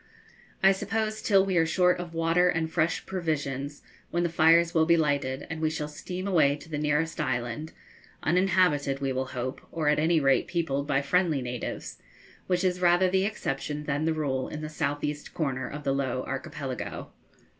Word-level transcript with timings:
I 0.63 0.71
suppose 0.71 1.21
till 1.21 1.45
we 1.45 1.57
are 1.57 1.65
short 1.67 1.99
of 1.99 2.11
water 2.15 2.49
and 2.49 2.71
fresh 2.71 3.05
provisions, 3.05 3.83
when 4.09 4.23
the 4.23 4.29
fires 4.31 4.73
will 4.73 4.87
be 4.87 4.97
lighted 4.97 5.45
and 5.47 5.61
we 5.61 5.69
shall 5.69 5.87
steam 5.87 6.27
away 6.27 6.55
to 6.55 6.67
the 6.69 6.79
nearest 6.79 7.21
island 7.21 7.71
uninhabited, 8.23 8.99
we 8.99 9.13
will 9.13 9.27
hope, 9.27 9.61
or 9.71 9.89
at 9.89 9.99
any 9.99 10.19
rate 10.19 10.47
peopled 10.47 10.87
by 10.87 11.03
friendly 11.03 11.43
natives, 11.43 12.01
which 12.47 12.63
is 12.63 12.81
rather 12.81 13.11
the 13.11 13.25
exception 13.25 13.83
than 13.83 14.05
the 14.05 14.13
rule 14.15 14.47
in 14.47 14.61
the 14.61 14.69
south 14.69 15.03
east 15.03 15.35
corner 15.35 15.69
of 15.69 15.83
the 15.83 15.93
Low 15.93 16.23
Archipelago. 16.23 17.11